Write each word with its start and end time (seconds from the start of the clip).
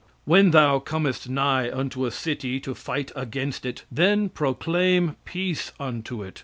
"When 0.25 0.49
thou 0.49 0.79
comest 0.79 1.29
nigh 1.29 1.69
unto 1.71 2.07
a 2.07 2.11
city 2.11 2.59
to 2.61 2.73
fight 2.73 3.11
against 3.15 3.67
it, 3.67 3.85
then 3.91 4.29
proclaim 4.29 5.15
peace 5.25 5.71
unto 5.79 6.23
it. 6.23 6.39